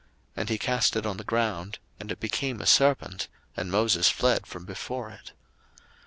[0.35, 4.47] And he cast it on the ground, and it became a serpent; and Moses fled
[4.47, 5.33] from before it.